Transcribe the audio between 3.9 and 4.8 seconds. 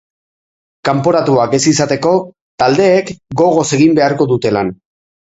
beharko dute lan.